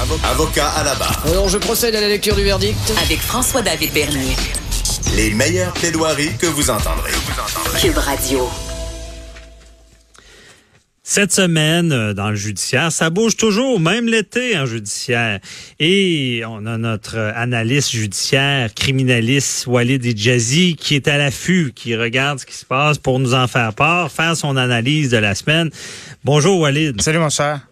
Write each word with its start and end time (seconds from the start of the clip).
Avocat 0.00 0.68
à 0.76 0.84
la 0.84 0.94
barre. 0.94 1.24
Alors, 1.26 1.48
je 1.48 1.58
procède 1.58 1.92
à 1.96 2.00
la 2.00 2.06
lecture 2.06 2.36
du 2.36 2.44
verdict. 2.44 2.78
Avec 3.02 3.18
François-David 3.18 3.92
Bernier. 3.92 4.36
Les 5.16 5.30
meilleures 5.30 5.72
plaidoiries 5.72 6.36
que 6.38 6.46
vous 6.46 6.70
entendrez. 6.70 7.10
Cube 7.80 7.98
Radio. 7.98 8.48
Cette 11.02 11.32
semaine, 11.32 11.90
euh, 11.90 12.14
dans 12.14 12.30
le 12.30 12.36
judiciaire, 12.36 12.92
ça 12.92 13.10
bouge 13.10 13.36
toujours, 13.36 13.80
même 13.80 14.06
l'été 14.06 14.56
en 14.56 14.66
judiciaire. 14.66 15.40
Et 15.80 16.42
on 16.46 16.64
a 16.66 16.78
notre 16.78 17.18
analyste 17.34 17.90
judiciaire, 17.90 18.72
criminaliste 18.72 19.66
Walid 19.66 20.04
Idjazi, 20.04 20.76
qui 20.76 20.94
est 20.94 21.08
à 21.08 21.18
l'affût, 21.18 21.72
qui 21.74 21.96
regarde 21.96 22.38
ce 22.38 22.46
qui 22.46 22.54
se 22.54 22.64
passe 22.64 22.98
pour 22.98 23.18
nous 23.18 23.34
en 23.34 23.48
faire 23.48 23.74
part, 23.74 24.12
faire 24.12 24.36
son 24.36 24.56
analyse 24.56 25.10
de 25.10 25.16
la 25.16 25.34
semaine. 25.34 25.70
Bonjour 26.22 26.60
Walid. 26.60 27.02
Salut 27.02 27.18
mon 27.18 27.30
cher. 27.30 27.66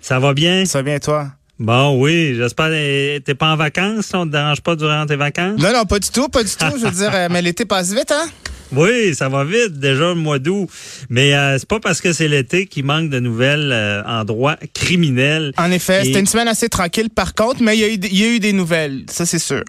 Ça 0.00 0.18
va 0.18 0.32
bien? 0.32 0.64
Ça 0.64 0.78
va 0.78 0.82
bien 0.84 0.98
toi? 1.00 1.32
Bon, 1.58 1.98
oui, 2.02 2.34
j'espère 2.36 2.68
que 2.68 3.18
t'es 3.18 3.34
pas 3.34 3.52
en 3.52 3.56
vacances, 3.56 4.10
on 4.12 4.26
te 4.26 4.32
dérange 4.32 4.60
pas 4.60 4.76
durant 4.76 5.06
tes 5.06 5.16
vacances? 5.16 5.58
Non, 5.58 5.72
non, 5.72 5.86
pas 5.86 5.98
du 5.98 6.10
tout, 6.10 6.28
pas 6.28 6.44
du 6.44 6.50
tout. 6.50 6.66
Je 6.78 6.84
veux 6.84 6.90
dire, 6.90 7.10
euh, 7.14 7.28
mais 7.30 7.40
l'été 7.40 7.64
passe 7.64 7.94
vite, 7.94 8.12
hein? 8.12 8.26
Oui, 8.72 9.14
ça 9.14 9.30
va 9.30 9.42
vite, 9.42 9.78
déjà 9.78 10.08
le 10.08 10.16
mois 10.16 10.38
d'août. 10.38 10.68
Mais 11.08 11.34
euh, 11.34 11.56
c'est 11.58 11.68
pas 11.68 11.80
parce 11.80 12.02
que 12.02 12.12
c'est 12.12 12.28
l'été 12.28 12.66
qu'il 12.66 12.84
manque 12.84 13.08
de 13.08 13.20
nouvelles 13.20 13.70
euh, 13.72 14.02
en 14.04 14.24
droit 14.24 14.56
criminel. 14.74 15.52
En 15.56 15.70
effet, 15.70 16.02
c'était 16.04 16.20
une 16.20 16.26
semaine 16.26 16.48
assez 16.48 16.68
tranquille 16.68 17.08
par 17.08 17.32
contre, 17.34 17.62
mais 17.62 17.78
il 17.78 18.04
y 18.04 18.16
y 18.16 18.24
a 18.24 18.28
eu 18.28 18.38
des 18.38 18.52
nouvelles, 18.52 19.04
ça 19.08 19.24
c'est 19.24 19.38
sûr. 19.38 19.62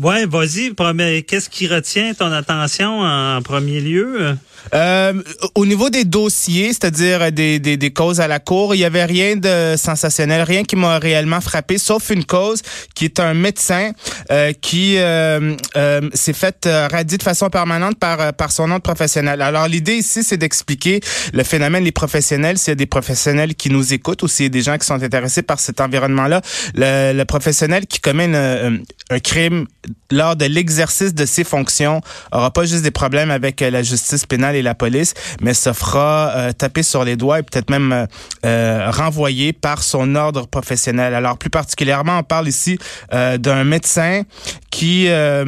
Ouais, 0.00 0.26
vas-y. 0.26 0.74
Qu'est-ce 1.24 1.48
qui 1.48 1.66
retient 1.68 2.12
ton 2.12 2.30
attention 2.30 3.00
en 3.00 3.40
premier 3.40 3.80
lieu? 3.80 4.36
Euh, 4.74 5.22
au 5.54 5.64
niveau 5.64 5.90
des 5.90 6.04
dossiers, 6.04 6.68
c'est-à-dire 6.68 7.32
des, 7.32 7.58
des, 7.58 7.76
des, 7.76 7.90
causes 7.92 8.20
à 8.20 8.28
la 8.28 8.38
cour, 8.38 8.74
il 8.74 8.78
y 8.78 8.84
avait 8.84 9.04
rien 9.04 9.36
de 9.36 9.74
sensationnel, 9.76 10.42
rien 10.42 10.64
qui 10.64 10.76
m'a 10.76 10.98
réellement 10.98 11.40
frappé, 11.40 11.78
sauf 11.78 12.10
une 12.10 12.24
cause 12.24 12.62
qui 12.94 13.04
est 13.04 13.20
un 13.20 13.32
médecin 13.32 13.92
euh, 14.30 14.52
qui 14.60 14.98
euh, 14.98 15.54
euh 15.76 16.00
s'est 16.14 16.32
fait 16.32 16.66
euh, 16.66 16.88
radier 16.88 17.16
de 17.16 17.22
façon 17.22 17.48
permanente 17.48 17.98
par 17.98 18.20
euh, 18.20 18.32
par 18.32 18.50
son 18.50 18.66
nom 18.66 18.76
de 18.76 18.82
professionnel. 18.82 19.40
Alors 19.40 19.68
l'idée 19.68 19.94
ici, 19.94 20.22
c'est 20.22 20.36
d'expliquer 20.36 21.00
le 21.32 21.44
phénomène 21.44 21.84
des 21.84 21.92
professionnels. 21.92 22.58
S'il 22.58 22.72
y 22.72 22.72
a 22.72 22.74
des 22.74 22.86
professionnels 22.86 23.54
qui 23.54 23.70
nous 23.70 23.94
écoutent 23.94 24.22
ou 24.24 24.28
s'il 24.28 24.46
y 24.46 24.46
a 24.46 24.50
des 24.50 24.62
gens 24.62 24.78
qui 24.78 24.86
sont 24.86 25.02
intéressés 25.02 25.42
par 25.42 25.60
cet 25.60 25.80
environnement-là, 25.80 26.42
le, 26.74 27.12
le, 27.12 27.24
professionnel 27.24 27.86
qui 27.86 28.00
commet 28.00 28.24
une, 28.24 28.82
un 29.10 29.18
crime 29.20 29.66
lors 30.10 30.36
de 30.36 30.44
l'exercice 30.44 31.14
de 31.14 31.26
ses 31.26 31.44
fonctions 31.44 32.00
aura 32.32 32.50
pas 32.50 32.64
juste 32.64 32.82
des 32.82 32.90
problèmes 32.90 33.30
avec 33.30 33.60
la 33.60 33.82
justice 33.82 34.26
pénale 34.26 34.56
et 34.56 34.62
la 34.62 34.74
police, 34.74 35.14
mais 35.40 35.54
se 35.54 35.72
fera 35.72 36.32
euh, 36.34 36.52
taper 36.52 36.82
sur 36.82 37.04
les 37.04 37.16
doigts 37.16 37.40
et 37.40 37.42
peut-être 37.42 37.70
même 37.70 37.92
euh, 37.92 38.06
euh, 38.44 38.90
renvoyer 38.90 39.52
par 39.52 39.82
son 39.82 40.14
ordre 40.14 40.46
professionnel. 40.46 41.14
Alors 41.14 41.38
plus 41.38 41.50
particulièrement, 41.50 42.18
on 42.18 42.22
parle 42.22 42.48
ici 42.48 42.78
d'un 43.12 43.64
médecin 43.64 44.22
qui 44.70 45.08
a 45.08 45.44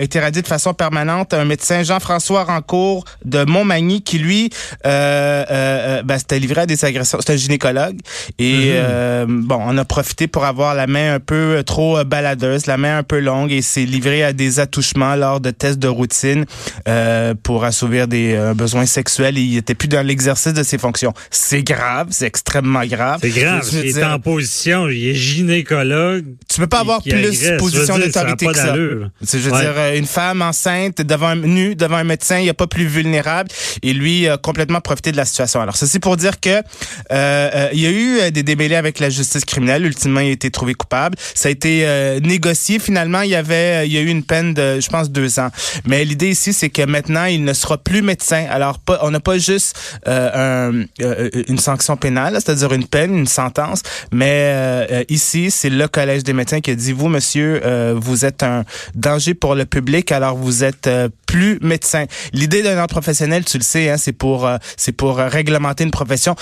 été 0.00 0.20
radié 0.20 0.42
de 0.42 0.46
façon 0.46 0.74
permanente, 0.74 1.34
un 1.34 1.44
médecin 1.44 1.82
Jean-François 1.82 2.44
Rancourt 2.44 3.04
de 3.24 3.44
Montmagny 3.44 4.02
qui 4.02 4.18
lui 4.18 4.50
ben, 4.84 6.18
s'était 6.18 6.38
livré 6.38 6.62
à 6.62 6.66
des 6.66 6.84
agressions. 6.84 7.18
C'est 7.20 7.32
un 7.32 7.36
gynécologue 7.36 7.98
et 8.38 8.72
mm-hmm. 8.72 9.42
bon, 9.42 9.60
on 9.60 9.76
a 9.76 9.84
profité 9.84 10.28
pour 10.28 10.44
avoir 10.44 10.74
la 10.74 10.86
main 10.86 11.14
un 11.14 11.20
peu 11.20 11.62
trop 11.64 12.02
baladeuse, 12.04 12.66
la 12.66 12.76
main 12.76 12.98
un 12.98 13.02
peu 13.02 13.20
longue 13.20 13.47
et 13.50 13.62
s'est 13.62 13.84
livré 13.84 14.22
à 14.24 14.32
des 14.32 14.60
attouchements 14.60 15.14
lors 15.16 15.40
de 15.40 15.50
tests 15.50 15.78
de 15.78 15.88
routine 15.88 16.44
pour 17.42 17.64
assouvir 17.64 18.08
des 18.08 18.34
euh, 18.34 18.54
besoins 18.54 18.86
sexuels 18.86 19.38
et 19.38 19.42
il 19.42 19.56
était 19.56 19.74
plus 19.74 19.88
dans 19.88 20.04
l'exercice 20.04 20.52
de 20.52 20.62
ses 20.62 20.78
fonctions. 20.78 21.12
C'est 21.30 21.62
grave, 21.62 22.08
c'est 22.10 22.26
extrêmement 22.26 22.84
grave. 22.84 23.20
C'est 23.22 23.30
grave, 23.30 23.68
il 23.72 23.96
est 23.96 24.04
en 24.04 24.18
position, 24.18 24.88
il 24.88 25.08
est 25.08 25.14
gynécologue. 25.14 26.24
Tu 26.48 26.60
peux 26.60 26.66
pas 26.66 26.80
avoir 26.80 27.02
plus 27.02 27.12
de 27.12 27.56
position 27.58 27.98
d'autorité 27.98 28.46
que 28.46 28.54
ça. 28.54 28.74
Je 28.74 29.38
veux 29.38 29.50
dire, 29.50 29.74
euh, 29.76 29.96
une 29.96 30.06
femme 30.06 30.42
enceinte 30.42 31.00
devant 31.00 31.28
un, 31.28 31.36
nue 31.36 31.74
devant 31.74 31.96
un 31.96 32.04
médecin, 32.04 32.38
il 32.38 32.44
n'y 32.44 32.48
a 32.48 32.54
pas 32.54 32.66
plus 32.66 32.86
vulnérable 32.86 33.50
et 33.82 33.92
lui 33.92 34.28
a 34.28 34.36
complètement 34.36 34.80
profité 34.80 35.12
de 35.12 35.16
la 35.16 35.24
situation. 35.24 35.60
Alors 35.60 35.76
ceci 35.76 35.98
pour 35.98 36.16
dire 36.16 36.40
que 36.40 36.62
euh, 37.12 37.68
il 37.72 37.80
y 37.80 37.86
a 37.86 37.90
eu 37.90 38.30
des 38.30 38.42
démêlés 38.42 38.76
avec 38.76 38.98
la 38.98 39.10
justice 39.10 39.44
criminelle. 39.44 39.84
Ultimement, 39.84 40.20
il 40.20 40.28
a 40.28 40.32
été 40.32 40.50
trouvé 40.50 40.74
coupable. 40.74 41.16
Ça 41.34 41.48
a 41.48 41.52
été 41.52 41.86
négocié. 42.22 42.78
Finalement, 42.78 43.22
il 43.22 43.30
y 43.30 43.34
avait, 43.38 43.86
il 43.86 43.92
y 43.92 43.98
a 43.98 44.00
eu 44.00 44.08
une 44.08 44.24
peine 44.24 44.54
de, 44.54 44.80
je 44.80 44.88
pense, 44.88 45.10
deux 45.10 45.38
ans. 45.38 45.48
Mais 45.86 46.04
l'idée 46.04 46.30
ici, 46.30 46.52
c'est 46.52 46.70
que 46.70 46.82
maintenant, 46.82 47.24
il 47.24 47.44
ne 47.44 47.52
sera 47.52 47.78
plus 47.78 48.02
médecin. 48.02 48.46
Alors, 48.50 48.78
on 49.02 49.10
n'a 49.10 49.20
pas 49.20 49.38
juste 49.38 49.78
euh, 50.06 50.84
euh, 51.00 51.30
une 51.48 51.58
sanction 51.58 51.96
pénale, 51.96 52.34
c'est-à-dire 52.34 52.72
une 52.72 52.86
peine, 52.86 53.16
une 53.16 53.26
sentence, 53.26 53.82
mais 54.12 54.52
euh, 54.54 55.04
ici, 55.08 55.50
c'est 55.50 55.70
le 55.70 55.88
Collège 55.88 56.24
des 56.24 56.32
médecins 56.32 56.60
qui 56.60 56.70
a 56.70 56.74
dit, 56.74 56.92
vous, 56.92 57.08
monsieur, 57.08 57.62
vous 57.94 58.24
êtes 58.24 58.42
un 58.42 58.64
danger 58.94 59.34
pour 59.34 59.54
le 59.54 59.64
public, 59.64 60.12
alors 60.12 60.36
vous 60.36 60.64
êtes 60.64 60.88
plus 61.28 61.58
médecin. 61.60 62.06
L'idée 62.32 62.62
d'un 62.62 62.78
ordre 62.78 62.88
professionnel, 62.88 63.44
tu 63.44 63.58
le 63.58 63.62
sais, 63.62 63.90
hein, 63.90 63.96
c'est 63.98 64.12
pour 64.12 64.48
c'est 64.76 64.92
pour 64.92 65.18
réglementer 65.18 65.84
une 65.84 65.90
profession. 65.90 66.34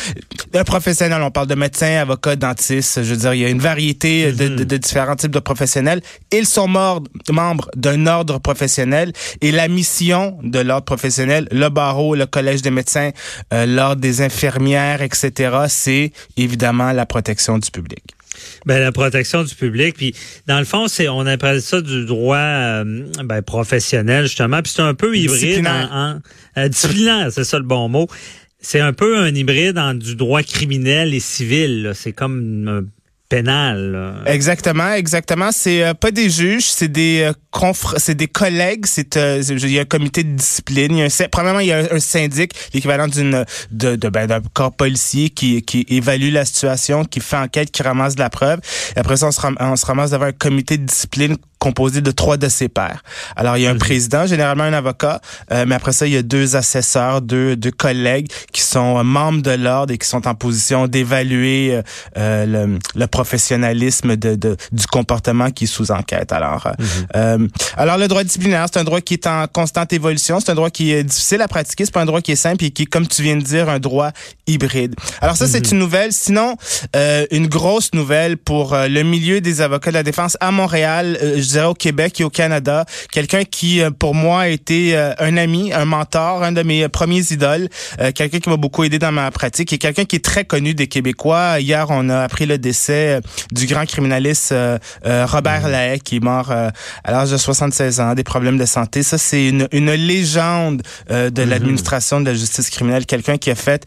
Un 0.54 0.64
professionnel, 0.64 1.20
on 1.22 1.30
parle 1.30 1.48
de 1.48 1.56
médecin, 1.56 2.00
avocat, 2.00 2.36
dentiste. 2.36 3.02
Je 3.02 3.10
veux 3.10 3.16
dire, 3.16 3.34
il 3.34 3.41
y 3.41 3.44
a 3.44 3.48
une 3.48 3.58
variété 3.58 4.32
de, 4.32 4.48
de, 4.48 4.64
de 4.64 4.76
différents 4.76 5.16
types 5.16 5.32
de 5.32 5.41
professionnels. 5.41 6.00
Ils 6.32 6.47
sont 6.47 6.69
membres 6.69 7.69
d'un 7.76 8.06
ordre 8.06 8.38
professionnel 8.38 9.12
et 9.41 9.50
la 9.50 9.66
mission 9.69 10.38
de 10.42 10.60
l'ordre 10.60 10.84
professionnel, 10.84 11.48
le 11.50 11.68
barreau, 11.68 12.14
le 12.14 12.26
collège 12.26 12.62
des 12.62 12.70
médecins, 12.70 13.10
euh, 13.53 13.66
l'ordre 13.66 14.00
des 14.00 14.22
infirmières, 14.22 15.03
etc., 15.03 15.66
c'est 15.68 16.12
évidemment 16.36 16.92
la 16.92 17.06
protection 17.06 17.58
du 17.58 17.70
public. 17.70 18.16
Ben 18.66 18.80
la 18.80 18.92
protection 18.92 19.44
du 19.44 19.54
public, 19.54 19.97
puis 19.97 20.14
dans 20.47 20.58
le 20.58 20.64
fond, 20.64 20.88
c'est 20.88 21.08
on 21.08 21.26
appelle 21.26 21.62
ça 21.62 21.80
du 21.80 22.06
droit 22.06 22.36
euh, 22.36 23.04
ben, 23.24 23.42
professionnel 23.42 24.24
justement, 24.24 24.62
puis 24.62 24.72
c'est 24.74 24.82
un 24.82 24.94
peu 24.94 25.16
hybride 25.16 25.66
en, 25.66 26.20
euh, 26.56 26.69
disciplinaire, 26.69 27.32
c'est 27.32 27.44
ça 27.44 27.58
le 27.58 27.64
bon 27.64 27.88
mot. 27.88 28.08
C'est 28.58 28.80
un 28.80 28.92
peu 28.92 29.19
un 29.19 29.34
hybride 29.34 29.78
en 29.78 29.94
du 29.94 30.16
droit 30.16 30.42
criminel 30.42 31.14
et 31.14 31.20
civil. 31.20 31.92
C'est 31.94 32.12
comme 32.12 32.88
pénal. 33.28 34.22
Exactement, 34.26 34.92
exactement. 34.92 35.50
C'est 35.53 35.82
euh, 35.82 35.94
pas 35.94 36.10
des 36.10 36.31
juges, 36.31 36.70
c'est 36.70 36.88
des 36.88 37.22
euh, 37.22 37.72
c'est 37.97 38.14
des 38.14 38.28
collègues. 38.28 38.87
C'est 38.87 39.16
euh, 39.16 39.42
il 39.48 39.70
y 39.70 39.78
a 39.78 39.82
un 39.82 39.87
comité 39.87 40.25
de 40.25 40.37
discipline. 40.37 40.97
Y 40.97 41.03
a 41.03 41.06
un, 41.06 41.28
premièrement, 41.31 41.60
il 41.60 41.69
y 41.69 41.72
a 41.72 41.88
un, 41.92 41.98
syndic, 41.98 42.53
l'équivalent 42.72 43.09
d'une 43.09 43.44
de, 43.70 43.97
de 43.97 44.09
ben, 44.09 44.26
d'un 44.26 44.41
corps 44.53 44.72
policier 44.72 45.31
qui 45.31 45.62
qui 45.62 45.86
évalue 45.88 46.32
la 46.32 46.44
situation, 46.44 47.04
qui 47.04 47.20
fait 47.20 47.36
enquête, 47.36 47.70
qui 47.70 47.82
ramasse 47.82 48.15
de 48.15 48.20
la 48.20 48.31
preuve. 48.31 48.60
Et 48.94 48.98
après 48.98 49.16
ça, 49.16 49.28
on 49.28 49.32
se, 49.32 49.41
on 49.59 49.76
se 49.76 49.86
ramasse 49.86 50.10
devant 50.10 50.26
un 50.26 50.32
comité 50.32 50.78
de 50.78 50.84
discipline 50.84 51.36
composé 51.59 52.00
de 52.00 52.11
trois 52.11 52.37
de 52.37 52.49
ses 52.49 52.69
pairs. 52.69 53.03
Alors, 53.34 53.56
il 53.56 53.62
y 53.62 53.67
a 53.67 53.71
un 53.71 53.78
président, 53.78 54.27
généralement 54.27 54.65
un 54.65 54.72
avocat, 54.72 55.21
euh, 55.53 55.65
mais 55.67 55.75
après 55.75 55.93
ça, 55.93 56.06
il 56.06 56.12
y 56.12 56.17
a 56.17 56.22
deux 56.22 56.56
assesseurs, 56.56 57.22
deux, 57.22 57.56
deux 57.56 57.71
collègues 57.71 58.28
qui 58.53 58.61
sont 58.61 59.03
membres 59.05 59.43
de 59.43 59.53
l'ordre 59.53 59.93
et 59.93 59.99
qui 59.99 60.06
sont 60.06 60.28
en 60.28 60.34
position 60.34 60.87
d'évaluer 60.87 61.75
euh, 61.75 61.83
euh, 62.19 62.47
le, 62.47 62.78
le, 62.95 63.06
professionnalisme 63.06 64.16
de, 64.16 64.34
de, 64.34 64.57
du 64.72 64.86
comportement 64.86 65.51
qui 65.51 65.65
est 65.65 65.69
sous 65.69 65.91
enquête. 65.91 66.33
Alors, 66.33 66.69
mhm. 67.15 67.48
alors 67.77 67.97
le 67.97 68.09
droit 68.09 68.22
disciplinaire, 68.22 68.66
c'est 68.71 68.80
un 68.80 68.84
droit 68.84 69.01
qui 69.01 69.15
est 69.15 69.27
en 69.27 69.47
constante 69.47 69.92
évolution. 69.92 70.41
C'est 70.41 70.51
un 70.51 70.54
droit 70.54 70.71
qui 70.71 70.92
est 70.92 71.04
difficile 71.04 71.41
à 71.41 71.48
pratiquer. 71.48 71.84
C'est 71.84 71.95
pas 71.95 72.03
un 72.03 72.07
droit 72.07 72.21
qui 72.21 72.33
est 72.33 72.36
simple 72.36 72.65
et 72.65 72.71
qui 72.71 72.83
est, 72.83 72.86
comme 72.86 73.07
tu 73.07 73.22
viens 73.22 73.36
de 73.36 73.42
dire, 73.42 73.69
un 73.69 73.78
droit 73.78 74.10
hybride. 74.47 74.95
Alors 75.21 75.36
ça, 75.36 75.47
c'est 75.47 75.66
mhm. 75.66 75.72
une 75.72 75.78
nouvelle. 75.78 76.13
Sinon, 76.13 76.57
une 77.30 77.47
grosse 77.47 77.95
nouvelle 77.95 78.36
pour 78.36 78.77
le 78.77 79.03
milieu 79.03 79.41
des 79.41 79.60
avocats 79.60 79.91
de 79.91 79.95
la 79.95 80.03
défense 80.03 80.36
à 80.41 80.51
Montréal 80.51 81.19
je 81.47 81.53
dirais 81.53 81.66
au 81.66 81.75
Québec 81.75 82.21
et 82.21 82.25
au 82.25 82.31
Canada. 82.31 82.84
Quelqu'un 83.13 83.45
qui, 83.45 83.81
euh, 83.81 83.91
pour 83.91 84.15
moi, 84.15 84.43
a 84.43 84.48
été 84.48 84.97
euh, 84.97 85.13
un 85.19 85.37
ami, 85.37 85.72
un 85.72 85.84
mentor, 85.84 86.43
un 86.43 86.53
de 86.53 86.63
mes 86.63 86.89
premiers 86.89 87.22
idoles, 87.31 87.69
euh, 88.01 88.13
quelqu'un 88.13 88.41
qui 88.41 88.48
m'a 88.48 88.57
beaucoup 88.57 88.84
aidé 88.84 88.98
dans 88.98 89.13
ma 89.13 89.31
pratique 89.31 89.72
et 89.72 89.78
quelqu'un 89.78 90.04
qui 90.04 90.16
est 90.16 90.25
très 90.25 90.45
connu 90.45 90.75
des 90.75 90.89
Québécois. 90.89 91.60
Hier, 91.60 91.87
on 91.91 92.09
a 92.09 92.21
appris 92.21 92.47
le 92.47 92.59
décès 92.59 93.21
du 93.53 93.66
grand 93.66 93.87
criminaliste 93.87 94.54
Robert 95.04 95.66
mmh. 95.66 95.71
Lahaye, 95.71 96.01
qui 96.01 96.16
est 96.16 96.21
mort 96.21 96.51
à 96.51 96.72
l'âge 97.10 97.31
de 97.31 97.37
76 97.37 98.01
ans, 98.01 98.15
des 98.15 98.25
problèmes 98.25 98.59
de 98.59 98.65
santé. 98.65 99.03
Ça, 99.03 99.19
c'est 99.19 99.49
une, 99.49 99.69
une 99.72 99.92
légende 99.92 100.83
de 101.09 101.31
mmh. 101.45 101.49
l'administration 101.49 102.21
de 102.21 102.27
la 102.27 102.34
justice 102.34 102.71
criminelle. 102.71 103.07
Quelqu'un 103.07 103.39
qui 103.39 103.51
a 103.51 103.54
fait 103.54 103.84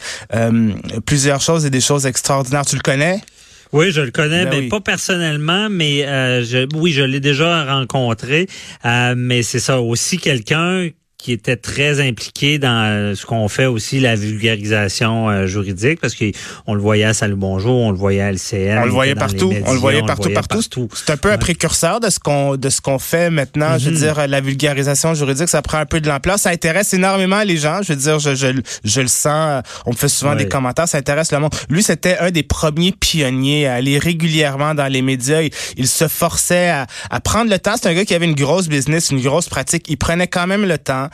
plusieurs 1.05 1.41
choses 1.41 1.65
et 1.65 1.69
des 1.69 1.81
choses 1.81 2.05
extraordinaires. 2.05 2.65
Tu 2.65 2.75
le 2.75 2.81
connais? 2.81 3.21
Oui, 3.71 3.91
je 3.91 4.01
le 4.01 4.11
connais, 4.11 4.45
Ben 4.45 4.49
mais 4.51 4.59
oui. 4.61 4.67
pas 4.69 4.81
personnellement, 4.81 5.69
mais 5.69 6.05
euh, 6.05 6.43
je, 6.43 6.67
oui, 6.75 6.91
je 6.91 7.03
l'ai 7.03 7.19
déjà 7.19 7.65
rencontré. 7.65 8.47
Euh, 8.85 9.13
mais 9.15 9.43
c'est 9.43 9.59
ça 9.59 9.79
aussi 9.79 10.17
quelqu'un 10.17 10.89
qui 11.21 11.33
était 11.33 11.57
très 11.57 11.99
impliqué 11.99 12.59
dans 12.59 12.85
euh, 12.85 13.13
ce 13.13 13.25
qu'on 13.25 13.49
fait 13.49 13.65
aussi, 13.65 13.99
la 13.99 14.15
vulgarisation 14.15 15.29
euh, 15.29 15.47
juridique, 15.47 15.99
parce 15.99 16.15
qu'on 16.15 16.73
le 16.73 16.79
voyait 16.81 17.03
à 17.03 17.13
Salut 17.13 17.35
Bonjour, 17.35 17.75
on 17.77 17.91
le 17.91 17.97
voyait 17.97 18.21
à 18.21 18.31
LCN. 18.31 18.79
On 18.79 18.85
le 18.85 18.91
voyait 18.91 19.15
partout. 19.15 19.49
médias, 19.49 19.67
on 19.69 19.73
le 19.73 19.79
voyait 19.79 20.01
partout, 20.01 20.29
partout. 20.33 20.61
C'est 20.95 21.09
un 21.11 21.17
peu 21.17 21.29
un 21.29 21.37
précurseur 21.37 21.99
de 21.99 22.09
ce 22.09 22.19
qu'on 22.19 22.55
de 22.55 22.69
ce 22.69 22.79
qu'on 22.79 22.99
fait 22.99 23.29
maintenant. 23.29 23.77
Je 23.77 23.89
veux 23.89 23.91
Mhm. 23.91 23.97
dire, 23.97 24.27
la 24.29 24.39
vulgarisation 24.39 25.13
juridique, 25.13 25.49
ça 25.49 25.61
prend 25.61 25.79
un 25.79 25.85
peu 25.85 25.99
de 25.99 26.07
l'ampleur. 26.07 26.39
Ça 26.39 26.51
intéresse 26.51 26.93
énormément 26.93 27.41
les 27.43 27.57
gens. 27.57 27.81
Je 27.83 27.91
veux 27.91 27.99
dire, 27.99 28.17
je, 28.19 28.33
je, 28.35 28.47
je 28.85 29.01
le 29.01 29.07
sens. 29.09 29.61
On 29.85 29.91
me 29.91 29.97
fait 29.97 30.07
souvent 30.07 30.31
Ouais. 30.31 30.37
des 30.37 30.47
commentaires. 30.47 30.87
Ça 30.87 30.99
intéresse 30.99 31.33
le 31.33 31.39
monde. 31.39 31.53
Lui, 31.69 31.83
c'était 31.83 32.17
un 32.19 32.31
des 32.31 32.43
premiers 32.43 32.93
pionniers 32.93 33.67
à 33.67 33.73
aller 33.75 33.97
régulièrement 33.99 34.73
dans 34.73 34.87
les 34.87 35.01
médias. 35.01 35.41
Il, 35.41 35.51
il 35.75 35.87
se 35.89 36.07
forçait 36.07 36.69
à, 36.69 36.87
à 37.09 37.19
prendre 37.19 37.51
le 37.51 37.59
temps. 37.59 37.73
C'est 37.75 37.89
un 37.89 37.93
gars 37.93 38.05
qui 38.05 38.13
avait 38.15 38.25
une 38.25 38.35
grosse 38.35 38.69
business, 38.69 39.11
une 39.11 39.21
grosse 39.21 39.49
pratique. 39.49 39.85
Il 39.89 39.97
prenait 39.97 40.27
quand 40.27 40.47
même 40.47 40.63
le 40.65 40.77
temps 40.77 41.08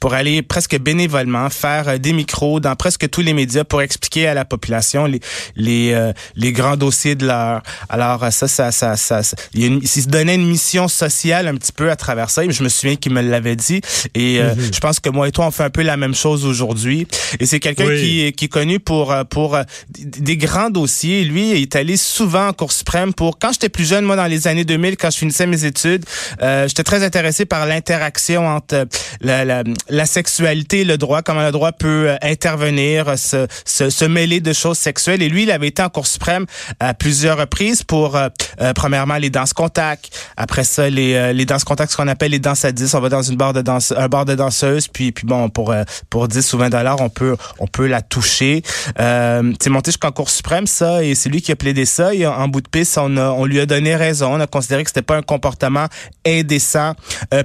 pour 0.00 0.14
aller 0.14 0.42
presque 0.42 0.78
bénévolement 0.78 1.48
faire 1.50 1.88
euh, 1.88 1.98
des 1.98 2.12
micros 2.12 2.60
dans 2.60 2.74
presque 2.76 3.08
tous 3.10 3.20
les 3.20 3.32
médias 3.32 3.64
pour 3.64 3.82
expliquer 3.82 4.26
à 4.28 4.34
la 4.34 4.44
population 4.44 5.06
les 5.06 5.20
les, 5.56 5.92
euh, 5.92 6.12
les 6.36 6.52
grands 6.52 6.76
dossiers 6.76 7.14
de 7.14 7.26
l'heure. 7.26 7.62
Alors 7.88 8.24
euh, 8.24 8.30
ça, 8.30 8.48
ça, 8.48 8.72
ça, 8.72 8.96
ça, 8.96 9.20
il, 9.54 9.86
se 9.86 10.08
donnait 10.08 10.34
une 10.34 10.46
mission 10.48 10.88
sociale 10.88 11.48
un 11.48 11.54
petit 11.54 11.72
peu 11.72 11.90
à 11.90 11.96
travers 11.96 12.30
ça. 12.30 12.42
Je 12.48 12.62
me 12.62 12.68
souviens 12.68 12.96
qu'il 12.96 13.12
me 13.12 13.20
l'avait 13.22 13.56
dit. 13.56 13.80
Et 14.14 14.40
euh, 14.40 14.54
je 14.72 14.80
pense 14.80 15.00
que 15.00 15.10
moi 15.10 15.28
et 15.28 15.32
toi, 15.32 15.46
on 15.46 15.50
fait 15.50 15.64
un 15.64 15.70
peu 15.70 15.82
la 15.82 15.96
même 15.96 16.14
chose 16.14 16.44
aujourd'hui. 16.44 17.06
Et 17.40 17.46
c'est 17.46 17.60
quelqu'un 17.60 17.84
qui, 18.00 18.22
est- 18.26 18.32
qui 18.32 18.46
est 18.46 18.48
connu 18.48 18.80
pour 18.80 19.12
euh, 19.12 19.24
pour 19.24 19.54
euh, 19.54 19.62
des 19.98 20.36
grands 20.36 20.70
dossiers. 20.70 21.24
Lui, 21.24 21.50
il 21.52 21.62
est 21.62 21.76
allé 21.76 21.96
souvent 21.96 22.48
en 22.48 22.52
Cour 22.52 22.72
suprême 22.72 23.12
pour. 23.14 23.38
Quand 23.38 23.52
j'étais 23.52 23.68
plus 23.68 23.84
jeune, 23.88 24.04
moi, 24.04 24.16
dans 24.16 24.26
les 24.26 24.46
années 24.46 24.64
2000, 24.64 24.96
quand 24.96 25.10
je 25.10 25.18
finissais 25.18 25.46
mes 25.46 25.64
études, 25.64 26.04
euh, 26.42 26.66
j'étais 26.68 26.82
très 26.84 27.02
intéressé 27.04 27.44
par 27.44 27.66
l'interaction 27.66 28.31
entre 28.40 28.74
euh, 28.74 28.84
la, 29.20 29.62
la, 29.88 30.06
sexualité 30.06 30.80
et 30.80 30.84
le 30.84 30.98
droit, 30.98 31.22
comment 31.22 31.42
le 31.42 31.52
droit 31.52 31.72
peut 31.72 32.10
euh, 32.10 32.16
intervenir, 32.22 33.18
se, 33.18 33.46
se, 33.64 34.04
mêler 34.04 34.40
de 34.40 34.52
choses 34.52 34.78
sexuelles. 34.78 35.22
Et 35.22 35.28
lui, 35.28 35.44
il 35.44 35.50
avait 35.50 35.68
été 35.68 35.82
en 35.82 35.88
Cour 35.88 36.06
suprême 36.06 36.46
à 36.80 36.94
plusieurs 36.94 37.38
reprises 37.38 37.82
pour, 37.82 38.16
euh, 38.16 38.28
premièrement, 38.74 39.16
les 39.16 39.30
danses 39.30 39.52
contact. 39.52 40.10
Après 40.36 40.64
ça, 40.64 40.88
les, 40.90 41.32
les 41.32 41.44
danses 41.44 41.64
contact, 41.64 41.92
ce 41.92 41.96
qu'on 41.96 42.08
appelle 42.08 42.32
les 42.32 42.38
danses 42.38 42.64
à 42.64 42.72
10. 42.72 42.94
On 42.94 43.00
va 43.00 43.08
dans 43.08 43.22
une 43.22 43.36
barre 43.36 43.52
de 43.52 43.62
danse, 43.62 43.92
un 43.96 44.08
bar 44.08 44.24
de 44.24 44.34
danseuse, 44.34 44.88
puis, 44.88 45.12
puis 45.12 45.26
bon, 45.26 45.48
pour, 45.48 45.74
pour 46.10 46.28
10 46.28 46.52
ou 46.52 46.58
20 46.58 46.70
dollars, 46.70 47.00
on 47.00 47.08
peut, 47.08 47.36
on 47.58 47.66
peut 47.66 47.86
la 47.86 48.02
toucher. 48.02 48.62
Euh, 48.98 49.52
c'est 49.60 49.70
monté 49.70 49.90
jusqu'en 49.90 50.12
Cour 50.12 50.30
suprême, 50.30 50.66
ça, 50.66 51.04
et 51.04 51.14
c'est 51.14 51.28
lui 51.28 51.42
qui 51.42 51.52
a 51.52 51.56
plaidé 51.56 51.84
ça. 51.84 52.14
Et 52.14 52.26
en 52.26 52.48
bout 52.48 52.60
de 52.60 52.68
piste, 52.68 52.98
on, 52.98 53.16
a, 53.16 53.30
on 53.30 53.44
lui 53.44 53.60
a 53.60 53.66
donné 53.66 53.96
raison. 53.96 54.34
On 54.34 54.40
a 54.40 54.46
considéré 54.46 54.84
que 54.84 54.90
c'était 54.90 55.02
pas 55.02 55.16
un 55.16 55.22
comportement 55.22 55.86
indécent. 56.26 56.94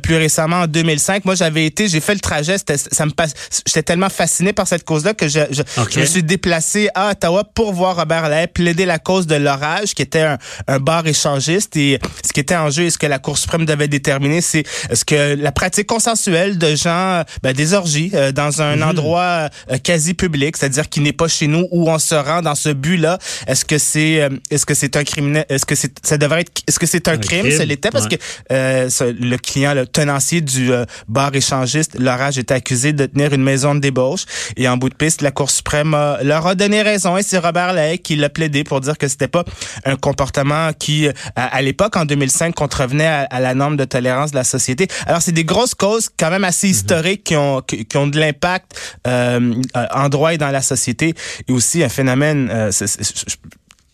Plus 0.04 0.16
récemment, 0.16 0.62
en 0.62 0.68
2005, 0.82 1.26
moi, 1.26 1.36
j'avais 1.36 1.66
été, 1.66 1.88
j'ai 1.88 2.00
fait 2.00 2.14
le 2.14 2.20
trajet. 2.20 2.56
Ça 2.92 3.06
me 3.06 3.12
passe, 3.12 3.34
j'étais 3.66 3.84
tellement 3.84 4.10
fasciné 4.10 4.54
par 4.54 4.68
cette 4.68 4.84
cause-là 4.84 5.14
que 5.14 5.28
je, 5.28 5.40
je, 5.52 6.00
me 6.00 6.06
suis 6.06 6.24
déplacé 6.24 6.90
à 6.96 7.12
Ottawa 7.12 7.44
pour 7.44 7.74
voir 7.74 7.96
Robert 7.98 8.30
Lahaye 8.30 8.48
plaider 8.48 8.86
la 8.86 9.00
cause 9.00 9.28
de 9.28 9.36
l'orage, 9.36 9.94
qui 9.94 10.02
était 10.02 10.22
un, 10.22 10.38
un 10.68 10.80
bar 10.80 11.06
échangiste. 11.08 11.76
Et 11.78 12.00
ce 12.26 12.32
qui 12.34 12.40
était 12.40 12.56
en 12.56 12.70
jeu 12.70 12.84
et 12.84 12.90
ce 12.90 12.98
que 12.98 13.08
la 13.08 13.20
Cour 13.20 13.38
suprême 13.38 13.66
devait 13.66 13.88
déterminer, 13.88 14.42
c'est 14.42 14.64
ce 14.94 15.04
que 15.06 15.36
la 15.36 15.52
pratique 15.52 15.88
consensuelle 15.88 16.58
de 16.58 16.76
gens, 16.76 16.90
euh, 17.20 17.24
ben, 17.44 17.54
des 17.54 17.74
orgies, 17.74 18.12
euh, 18.14 18.32
dans 18.32 18.62
un 18.62 18.82
endroit 18.82 19.50
euh, 19.72 19.78
quasi 19.84 20.14
public, 20.14 20.56
c'est-à-dire 20.58 20.90
qui 20.90 21.00
n'est 21.00 21.14
pas 21.14 21.28
chez 21.28 21.48
nous, 21.48 21.68
où 21.72 21.90
on 21.90 22.00
se 22.00 22.16
rend 22.16 22.42
dans 22.42 22.56
ce 22.56 22.70
but-là. 22.70 23.18
Est-ce 23.48 23.66
que 23.66 23.78
c'est, 23.78 24.30
est-ce 24.52 24.66
que 24.66 24.74
c'est 24.74 24.96
un 24.96 25.04
criminel, 25.04 25.46
est-ce 25.50 25.66
que 25.66 25.76
c'est, 25.76 25.94
ça 26.06 26.18
devrait 26.18 26.42
être, 26.42 26.52
est-ce 26.68 26.80
que 26.80 26.86
c'est 26.86 27.08
un, 27.08 27.14
Un 27.14 27.18
crime? 27.18 27.44
crime, 27.46 27.58
Ça 27.58 27.66
l'était 27.66 27.90
parce 27.90 28.06
ouais. 28.06 28.18
que 28.18 28.24
euh, 28.54 28.90
ce- 28.90 29.04
le 29.06 29.38
client, 29.38 29.74
le 29.74 29.86
tenancier 29.88 30.42
du 30.42 30.67
euh, 30.72 30.86
bar 31.08 31.34
échangiste, 31.36 31.98
l'orage 32.00 32.38
était 32.38 32.54
accusé 32.54 32.94
de 32.94 33.06
tenir 33.06 33.34
une 33.34 33.44
maison 33.44 33.76
de 33.76 33.80
débauche. 33.80 34.26
Et 34.56 34.68
en 34.68 34.78
bout 34.78 34.90
de 34.90 34.96
piste, 34.96 35.22
la 35.22 35.32
Cour 35.32 35.50
suprême 35.50 35.94
euh, 35.94 36.18
leur 36.24 36.46
a 36.48 36.56
donné 36.56 36.82
raison. 36.82 37.18
Et 37.18 37.24
c'est 37.24 37.38
Robert 37.38 37.74
Lahaye 37.74 38.00
qui 38.00 38.16
l'a 38.16 38.30
plaidé 38.30 38.64
pour 38.64 38.82
dire 38.82 38.98
que 38.98 39.08
c'était 39.08 39.28
pas 39.28 39.44
un 39.86 39.96
comportement 39.96 40.72
qui, 40.74 41.08
euh, 41.08 41.14
à, 41.36 41.56
à 41.56 41.62
l'époque, 41.62 41.96
en 41.96 42.06
2005, 42.06 42.56
contrevenait 42.56 43.08
à, 43.08 43.22
à 43.30 43.40
la 43.40 43.54
norme 43.54 43.78
de 43.78 43.86
tolérance 43.86 44.32
de 44.32 44.38
la 44.38 44.44
société. 44.44 44.88
Alors, 45.06 45.22
c'est 45.22 45.32
des 45.32 45.46
grosses 45.46 45.76
causes 45.76 46.10
quand 46.18 46.30
même 46.30 46.44
assez 46.44 46.68
historiques 46.68 47.24
qui 47.24 47.36
ont 47.36 47.62
qui, 47.62 47.86
qui 47.86 47.98
ont 47.98 48.08
de 48.08 48.20
l'impact 48.20 49.00
euh, 49.08 49.54
en 49.92 50.10
droit 50.10 50.34
et 50.34 50.38
dans 50.38 50.52
la 50.52 50.62
société. 50.62 51.14
Et 51.48 51.52
aussi 51.52 51.84
un 51.84 51.90
phénomène... 51.90 52.72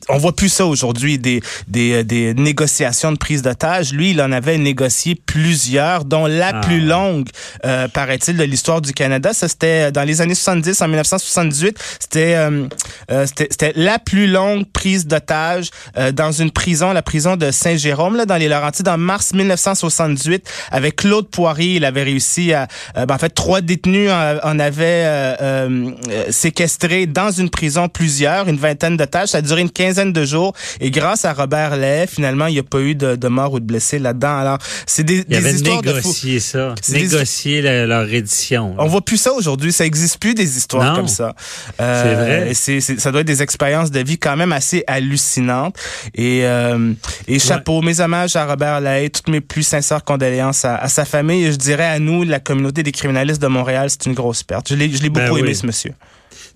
on 0.10 0.18
voit 0.18 0.36
plus 0.36 0.50
ça 0.50 0.66
aujourd'hui, 0.66 1.18
des, 1.18 1.42
des, 1.68 1.94
euh, 1.94 2.04
des 2.04 2.34
négociations 2.34 3.12
de 3.12 3.18
prise 3.18 3.42
d'otage. 3.42 3.94
Lui, 3.94 4.12
il 4.12 4.22
en 4.22 4.32
avait 4.32 4.58
négocié 4.58 5.16
plusieurs, 5.16 6.06
dont 6.06 6.26
la 6.26 6.52
Ah. 6.54 6.62
plus 6.62 6.82
longue, 6.82 7.28
euh, 7.66 7.88
paraît-il, 7.88 8.38
de 8.38 8.44
l'histoire 8.44 8.82
du 8.82 8.94
Canada. 8.94 9.34
Ça, 9.34 9.48
c'était 9.48 9.92
dans 9.92 10.04
les 10.04 10.22
années 10.22 10.36
70, 10.36 10.82
en 10.82 10.88
1978. 10.88 11.78
C'était 12.00 12.36
euh, 12.36 12.68
euh, 13.12 13.26
c'était 13.28 13.74
la 13.76 14.00
plus 14.00 14.28
longue 14.28 14.66
prise 14.72 15.08
d'otage 15.08 15.70
euh, 15.98 16.12
dans 16.12 16.32
une 16.32 16.52
prison, 16.52 16.92
la 16.94 17.02
prison 17.02 17.36
de 17.36 17.52
Saint-Jérôme, 17.52 18.16
là, 18.18 18.26
dans 18.26 18.38
les 18.38 18.48
Laurentides, 18.50 18.88
en 18.88 18.98
mars 18.98 19.34
1978. 19.34 20.48
Avec 20.72 20.98
Claude 20.98 21.28
Poirier, 21.30 21.76
il 21.76 21.86
avait 21.86 22.04
réussi 22.04 22.54
à... 22.54 22.68
euh, 22.98 23.06
ben, 23.06 23.16
en 23.16 23.18
fait, 23.18 23.30
trois 23.30 23.62
détenus 23.62 24.10
en, 24.12 24.38
en 24.44 24.60
avaient 24.60 24.84
euh, 25.06 25.36
euh, 25.42 25.92
euh, 26.10 26.26
séquestré 26.30 27.06
dans 27.08 27.32
une 27.32 27.50
prison 27.50 27.88
plusieurs, 27.90 28.48
une 28.48 28.58
vingtaine 28.58 28.98
d'otages. 28.98 29.30
Ça 29.30 29.38
a 29.40 29.42
duré 29.42 29.62
une 29.62 29.70
quinzaine 29.72 29.93
de 30.13 30.25
jours. 30.25 30.54
Et 30.80 30.92
grâce 30.92 31.25
à 31.25 31.34
Robert 31.34 31.75
Lay, 31.78 32.06
finalement, 32.07 32.48
il 32.48 32.54
n'y 32.54 32.60
a 32.60 32.63
pas 32.63 32.80
eu 32.80 32.95
de, 32.95 33.16
de 33.16 33.28
mort 33.28 33.54
ou 33.54 33.60
de 33.60 33.66
blessés 33.66 34.00
là-dedans. 34.00 34.38
Alors, 34.38 34.57
c'est 34.86 35.04
des, 35.04 35.24
des 35.24 35.56
histoires 35.56 35.81
de 35.81 35.92
négocié 35.94 36.40
ça, 36.40 36.74
des- 36.90 37.62
la- 37.62 37.86
leur 37.86 38.12
édition. 38.13 38.75
On 38.78 38.88
voit 38.88 39.01
plus 39.01 39.18
ça 39.18 39.34
aujourd'hui. 39.34 39.72
Ça 39.74 39.86
existe 39.86 40.18
plus 40.19 40.34
des 40.34 40.57
histoires 40.57 40.92
Non. 40.92 40.95
comme 40.95 41.07
ça. 41.07 41.36
C'est 41.78 42.13
vrai. 42.16 42.48
et 42.51 42.54
c'est, 42.54 42.81
c'est- 42.81 43.00
ça 43.00 43.12
doit 43.12 43.22
être 43.22 43.28
des 43.28 43.42
expériences 43.42 43.92
de 43.92 44.00
vie 44.00 44.18
quand 44.18 44.36
même 44.36 44.51
assez 44.51 44.84
hallucinantes. 44.88 45.75
Et, 46.16 46.42
euh, 46.44 46.94
et 47.28 47.39
chapeau, 47.39 47.81
mes 47.81 48.00
hommages 48.00 48.36
à 48.36 48.46
Robert 48.46 48.81
Lahaye, 48.81 49.10
toutes 49.12 49.30
mes 49.30 49.42
plus 49.42 49.63
sincères 49.63 50.04
condoléances 50.04 50.66
à, 50.66 50.75
à 50.75 50.88
sa 50.88 51.06
famille. 51.06 51.46
Et 51.46 51.51
je 51.51 51.57
dirais 51.57 51.86
à 51.86 52.00
nous, 52.00 52.24
la 52.24 52.39
communauté 52.39 52.84
des 52.84 52.92
criminalistes 52.92 53.42
de 53.42 53.48
Montréal, 53.48 53.89
c'est 53.89 54.06
une 54.06 54.13
grosse 54.13 54.44
perte. 54.44 54.69
Je 54.69 54.75
l'ai, 54.75 54.88
Ben 54.88 55.10
beaucoup 55.10 55.38
aimé, 55.38 55.50
oui. 55.50 55.56
ce 55.56 55.66
monsieur. 55.66 55.94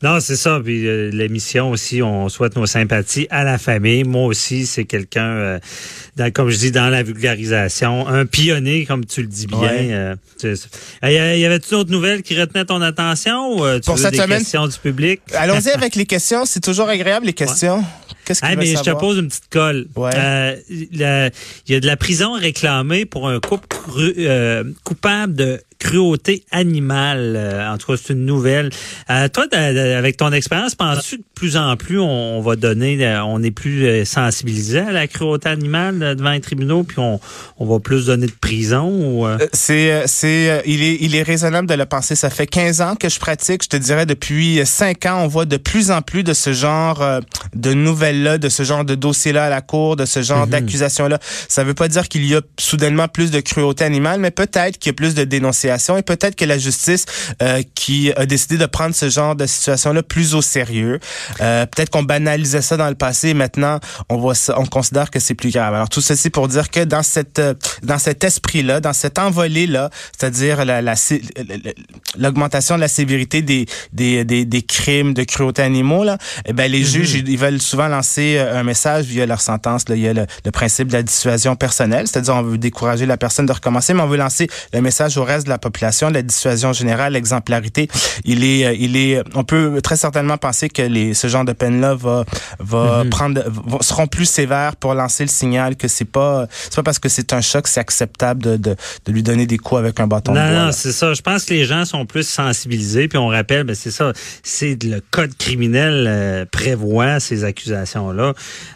Non, 0.04 0.20
c'est 0.20 0.36
ça. 0.36 0.60
Puis 0.64 0.88
euh, 0.88 1.10
l'émission 1.12 1.72
aussi, 1.72 2.02
on 2.04 2.30
souhaite 2.30 2.56
nos 2.56 2.66
sympathies 2.68 3.28
à 3.32 3.44
la 3.44 3.58
famille. 3.58 4.04
Moi 4.04 4.26
aussi, 4.26 4.66
c'est 4.68 4.86
quelqu'un, 4.86 5.26
euh, 5.28 5.60
dans- 6.16 6.32
comme 6.32 6.50
je 6.50 6.58
dis, 6.58 6.72
dans 6.72 6.90
la 6.90 7.02
vulgarisation, 7.04 8.08
un 8.08 8.26
pionnier, 8.28 8.86
comme 8.86 9.06
tu 9.06 9.22
le 9.22 9.28
dis 9.28 9.48
bien. 9.48 9.60
Ouais. 9.60 9.88
euh, 9.92 10.16
c'est- 10.38 10.70
Euh, 11.04 11.36
y 11.36 11.46
avait-tu 11.46 11.72
d'autres 11.72 11.92
nouvelles 11.92 12.22
qui 12.22 12.40
retenaient 12.40 12.66
ton 12.66 12.82
attention 12.82 13.58
ou 13.58 13.66
euh, 13.66 13.80
tu 13.80 13.86
Pour 13.86 13.98
cette 13.98 14.12
des 14.12 14.18
semaine- 14.20 14.40
questions 14.40 14.68
du 14.68 14.78
public? 14.78 15.22
Allons-y 15.34 15.70
avec 15.72 15.96
les 15.96 16.06
questions. 16.06 16.46
C'est 16.46 16.60
toujours 16.62 16.90
agréable, 16.90 17.26
les 17.26 17.34
questions. 17.34 17.84
Qu'est-ce 18.28 18.42
qu'il 18.42 18.50
Ah, 18.52 18.56
mais 18.58 18.66
je 18.66 18.82
te 18.82 18.90
pose 19.00 19.18
une 19.20 19.30
petite 19.30 19.50
colle. 19.50 19.88
Ouais. 19.96 20.12
Euh, 20.14 20.56
Il 20.70 20.98
y 21.72 21.76
a 21.76 21.80
de 21.80 21.88
la 21.88 21.96
prison 21.96 22.34
réclamée 22.34 23.06
pour 23.06 23.30
un 23.30 23.40
couple 23.40 23.68
cru- 23.70 24.16
euh, 24.20 24.64
coupable 24.84 25.34
de 25.34 25.62
cruauté 25.80 26.44
animale. 26.52 27.36
Euh, 27.38 27.72
en 27.72 27.78
tout 27.78 27.88
cas, 27.92 28.02
c'est 28.04 28.14
une 28.14 28.26
nouvelle. 28.26 28.70
Toi, 29.08 29.46
avec 29.54 30.18
ton 30.18 30.32
expérience, 30.34 30.76
penses-tu 30.76 31.18
que 31.18 31.22
de 31.22 31.28
plus 31.36 31.56
en 31.56 31.78
plus 31.78 32.00
on, 32.00 32.42
va 32.42 32.56
donner, 32.56 33.16
on 33.26 33.42
est 33.44 33.52
plus 33.52 34.04
sensibilisé 34.06 34.80
à 34.80 34.92
la 34.92 35.08
cruauté 35.08 35.50
animale 35.50 36.16
devant 36.18 36.32
les 36.32 36.42
tribunaux, 36.42 36.84
puis 36.84 36.98
on, 37.00 37.20
on 37.60 37.66
va 37.66 37.80
plus 37.80 38.08
donner 38.08 38.26
de 38.26 38.32
prison 38.32 38.88
ou 38.90 39.28
C'est, 39.54 40.04
c'est, 40.08 40.64
il 40.66 40.82
est, 40.84 40.98
il 41.02 41.16
est 41.16 41.22
raisonnable 41.22 41.68
de 41.70 41.76
le 41.76 41.86
penser. 41.86 42.16
Ça 42.16 42.30
fait 42.32 42.48
15 42.48 42.82
ans 42.82 42.96
que 42.96 43.08
je 43.08 43.20
pratique. 43.20 43.64
Je 43.64 43.70
te 43.70 43.78
dirais 43.78 44.08
depuis 44.08 44.62
5 44.66 45.06
ans, 45.06 45.22
on 45.24 45.28
voit 45.28 45.46
de 45.46 45.58
plus 45.58 45.92
en 45.92 46.02
plus 46.02 46.24
de 46.24 46.34
ce 46.34 46.54
genre 46.54 47.04
de 47.56 47.74
nouvelles-là, 48.18 48.38
de 48.38 48.50
ce 48.50 48.64
genre 48.64 48.86
de 48.86 48.96
dossiers-là 48.96 49.46
à 49.46 49.50
la 49.50 49.62
cour, 49.62 49.96
de 49.96 50.06
ce 50.06 50.22
genre 50.22 50.48
d'accusations-là. 50.48 51.20
Ça 51.48 51.64
veut 51.64 51.74
pas 51.74 51.88
dire 51.88 52.08
qu'il 52.08 52.26
y 52.26 52.36
a 52.36 52.42
soudainement 52.60 53.08
plus 53.08 53.32
de 53.32 53.40
cruauté 53.40 53.84
animale, 53.84 54.20
mais 54.20 54.32
peut-être 54.32 54.78
qu'il 54.78 54.90
y 54.90 54.92
a 54.92 54.94
plus 54.94 55.16
de 55.16 55.24
dénonciations 55.24 55.98
et 55.98 56.02
peut-être 56.02 56.36
que 56.36 56.46
la 56.46 56.58
justice 56.58 57.06
euh, 57.42 57.62
qui 57.76 58.12
a 58.16 58.26
décidé 58.26 58.58
de 58.58 58.66
prendre 58.66 58.96
ce 58.96 59.10
genre 59.10 59.36
de 59.36 59.46
situation-là 59.46 60.04
plus 60.04 60.36
au 60.36 60.42
sérieux. 60.42 61.00
Euh, 61.42 61.66
peut-être 61.66 61.90
qu'on 61.90 62.04
banalisait 62.04 62.62
ça 62.62 62.78
dans 62.78 62.90
le 62.90 62.96
passé 62.96 63.30
et 63.30 63.34
maintenant 63.34 63.80
on 64.10 64.18
voit 64.18 64.36
ça, 64.36 64.60
on 64.60 64.66
considère 64.66 65.10
que 65.12 65.20
c'est 65.20 65.36
plus 65.36 65.52
grave. 65.52 65.74
Alors 65.74 65.90
tout 65.90 66.02
ceci 66.02 66.30
pour 66.30 66.48
dire 66.48 66.70
que 66.70 66.84
dans 66.84 67.04
cette 67.04 67.40
euh, 67.40 67.54
dans 67.84 68.00
cet 68.00 68.24
esprit-là, 68.24 68.80
dans 68.80 68.94
cette 68.94 69.20
envolée-là, 69.20 69.90
c'est-à-dire 70.18 70.66
la, 70.66 70.82
la, 70.82 70.96
sé- 70.96 71.22
l'augmentation 72.18 72.76
de 72.76 72.82
la 72.82 72.88
sévérité 72.88 73.42
des, 73.42 73.66
des, 73.94 74.24
des, 74.26 74.46
des 74.46 74.62
crimes 74.62 75.14
de 75.14 75.24
cruauté 75.24 75.62
animaux, 75.62 76.04
là, 76.04 76.18
eh 76.46 76.54
ben, 76.54 76.72
les 76.72 76.84
juges, 76.84 77.14
ils, 77.14 77.28
ils 77.30 77.38
veulent 77.38 77.62
souvent 77.62 77.88
lancer 77.88 78.07
lancer 78.08 78.38
euh, 78.38 78.60
un 78.60 78.64
message 78.64 79.06
via 79.06 79.26
leur 79.26 79.42
sentence. 79.42 79.90
Là, 79.90 79.96
il 79.96 80.02
y 80.02 80.08
a 80.08 80.14
le, 80.14 80.26
le 80.46 80.52
principe 80.52 80.88
de 80.88 80.94
la 80.94 81.04
dissuasion 81.04 81.56
personnelle, 81.56 82.08
c'est-à-dire 82.08 82.36
on 82.36 82.42
veut 82.42 82.58
décourager 82.58 83.06
la 83.06 83.18
personne 83.18 83.46
de 83.46 83.52
recommencer, 83.52 83.94
mais 83.94 84.02
on 84.02 84.08
veut 84.08 84.18
lancer 84.18 84.48
le 84.74 84.82
message 84.82 85.18
au 85.18 85.24
reste 85.24 85.46
de 85.46 85.50
la 85.50 85.58
population, 85.58 86.10
la 86.10 86.22
dissuasion 86.22 86.72
générale, 86.74 87.14
l'exemplarité. 87.14 87.90
Il 88.24 88.44
est, 88.44 88.66
euh, 88.66 88.74
il 88.80 88.96
est, 88.96 89.22
on 89.36 89.44
peut 89.44 89.82
très 89.82 89.98
certainement 89.98 90.38
penser 90.38 90.70
que 90.70 90.82
les, 90.82 91.14
ce 91.14 91.28
genre 91.28 91.44
de 91.46 91.54
peine-là 91.54 91.96
va, 91.96 92.24
va 92.60 93.04
Mhm. 93.04 93.10
prendre, 93.10 93.44
seront 93.82 94.08
plus 94.08 94.26
sévères 94.26 94.76
pour 94.78 94.94
lancer 94.94 95.24
le 95.24 95.30
signal 95.30 95.76
que 95.76 95.88
c'est 95.88 96.06
pas, 96.06 96.48
c'est 96.64 96.76
pas 96.76 96.84
parce 96.84 97.00
que 97.00 97.10
c'est 97.10 97.34
un 97.34 97.42
choc, 97.42 97.68
c'est 97.68 97.80
acceptable 97.80 98.42
de, 98.42 98.58
de, 98.58 98.76
de 99.06 99.12
lui 99.12 99.24
donner 99.24 99.46
des 99.46 99.58
coups 99.58 99.80
avec 99.80 100.00
un 100.00 100.08
bâton 100.08 100.32
de 100.34 100.40
Non, 100.40 100.46
bois. 100.50 100.66
non, 100.68 100.72
c'est 100.72 100.92
ça. 100.94 101.14
Je 101.14 101.22
pense 101.22 101.44
que 101.46 101.54
les 101.54 101.66
gens 101.66 101.84
sont 101.86 102.06
plus 102.06 102.28
sensibilisés, 102.28 103.08
puis 103.08 103.18
on 103.18 103.28
rappelle, 103.28 103.64
ben 103.66 103.76
c'est 103.76 103.92
ça, 103.92 104.14
c'est 104.44 104.82
le 104.84 105.02
code 105.12 105.36
criminel 105.38 106.06
euh, 106.08 106.46
prévoit 106.50 107.20
ces 107.20 107.44
accusations-là, 107.98 108.34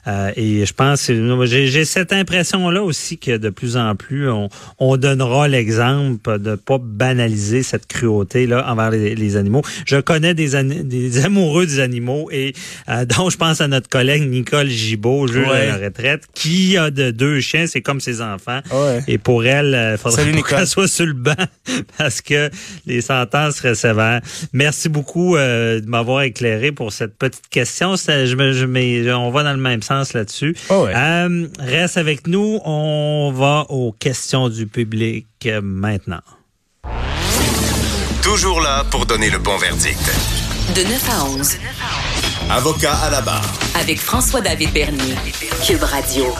Euh, 0.07 0.31
et 0.35 0.65
je 0.65 0.73
pense, 0.73 1.11
j'ai 1.45 1.85
cette 1.85 2.11
impression-là 2.13 2.81
aussi 2.83 3.17
que 3.17 3.37
de 3.37 3.49
plus 3.49 3.77
en 3.77 3.95
plus, 3.95 4.29
on, 4.29 4.49
on 4.79 4.97
donnera 4.97 5.47
l'exemple 5.47 6.39
de 6.39 6.55
pas 6.55 6.79
banaliser 6.81 7.61
cette 7.63 7.85
cruauté 7.87 8.47
là 8.47 8.65
envers 8.71 8.89
les, 8.91 9.13
les 9.15 9.35
animaux. 9.35 9.61
Je 9.85 9.97
connais 9.97 10.33
des, 10.33 10.49
des 10.83 11.25
amoureux 11.25 11.65
des 11.67 11.79
animaux 11.79 12.29
et 12.31 12.53
euh, 12.89 13.05
dont 13.05 13.29
je 13.29 13.37
pense 13.37 13.61
à 13.61 13.67
notre 13.67 13.89
collègue 13.89 14.27
Nicole 14.29 14.67
Gibault, 14.67 15.27
juge 15.27 15.47
Ouais. 15.47 15.67
à 15.67 15.77
la 15.77 15.85
retraite, 15.85 16.23
qui 16.33 16.77
a 16.77 16.89
de 16.91 17.11
deux 17.11 17.39
chiens, 17.41 17.67
c'est 17.67 17.81
comme 17.81 17.99
ses 17.99 18.21
enfants. 18.21 18.61
Ouais. 18.71 19.01
Et 19.07 19.17
pour 19.17 19.45
elle, 19.45 19.91
il 19.93 19.97
faudrait 19.97 20.25
pas 20.25 20.31
Nicole. 20.31 20.57
qu'elle 20.59 20.67
soit 20.67 20.87
sur 20.87 21.05
le 21.05 21.13
banc 21.13 21.35
parce 21.97 22.21
que 22.21 22.49
les 22.85 23.01
sentences 23.01 23.55
seraient 23.57 23.75
sévères. 23.75 24.21
Merci 24.53 24.87
beaucoup 24.89 25.35
euh, 25.35 25.79
de 25.79 25.87
m'avoir 25.87 26.21
éclairé 26.23 26.71
pour 26.71 26.91
cette 26.93 27.15
petite 27.17 27.47
question. 27.49 27.97
Ça, 27.97 28.25
je 28.25 28.35
me, 28.35 28.53
je 28.53 28.65
on 29.13 29.31
va 29.31 29.43
dans 29.43 29.53
le 29.53 29.57
même 29.59 29.81
sens 29.81 30.13
là-dessus. 30.13 30.55
Oh 30.69 30.85
ouais. 30.85 30.93
Euh, 30.95 31.47
reste 31.59 31.97
avec 31.97 32.27
nous. 32.27 32.59
On 32.65 33.31
va 33.35 33.65
aux 33.69 33.91
questions 33.91 34.49
du 34.49 34.67
public 34.67 35.27
euh, 35.45 35.61
maintenant. 35.63 36.21
Toujours 38.21 38.61
là 38.61 38.83
pour 38.89 39.05
donner 39.05 39.29
le 39.29 39.39
bon 39.39 39.57
verdict. 39.57 39.99
De 40.75 40.83
9 40.83 41.09
à 41.09 41.25
11, 41.25 41.57
Avocat 42.49 42.93
à 42.95 43.09
la 43.09 43.21
barre. 43.21 43.41
avec 43.79 43.99
François-David 43.99 44.71
Bernier. 44.71 45.15
Cube 45.65 45.83
Radio. 45.83 46.33